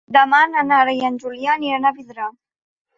[0.15, 2.35] Demà na Nara i en Julià aniran a Vidrà.